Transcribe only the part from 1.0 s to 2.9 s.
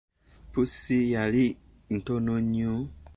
yali ntono nnyo.